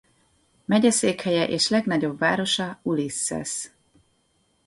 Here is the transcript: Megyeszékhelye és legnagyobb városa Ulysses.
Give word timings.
Megyeszékhelye 0.65 1.47
és 1.47 1.69
legnagyobb 1.69 2.19
városa 2.19 2.79
Ulysses. 2.81 3.71